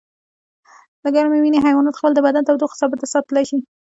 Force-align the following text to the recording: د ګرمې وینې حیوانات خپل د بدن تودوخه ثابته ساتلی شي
د 1.03 1.05
ګرمې 1.15 1.39
وینې 1.39 1.59
حیوانات 1.65 1.95
خپل 1.99 2.11
د 2.15 2.19
بدن 2.27 2.43
تودوخه 2.47 2.75
ثابته 2.81 3.05
ساتلی 3.13 3.43
شي 3.49 3.57